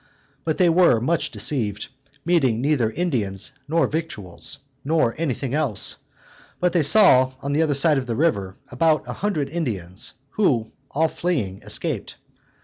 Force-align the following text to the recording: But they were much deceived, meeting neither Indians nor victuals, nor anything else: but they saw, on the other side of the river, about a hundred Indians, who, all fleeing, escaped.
But 0.45 0.57
they 0.57 0.67
were 0.67 0.99
much 0.99 1.29
deceived, 1.29 1.89
meeting 2.25 2.59
neither 2.59 2.89
Indians 2.89 3.51
nor 3.67 3.85
victuals, 3.85 4.57
nor 4.83 5.13
anything 5.19 5.53
else: 5.53 5.97
but 6.59 6.73
they 6.73 6.81
saw, 6.81 7.33
on 7.39 7.53
the 7.53 7.61
other 7.61 7.75
side 7.75 7.99
of 7.99 8.07
the 8.07 8.15
river, 8.15 8.55
about 8.71 9.07
a 9.07 9.13
hundred 9.13 9.49
Indians, 9.49 10.13
who, 10.31 10.71
all 10.89 11.07
fleeing, 11.07 11.61
escaped. 11.61 12.15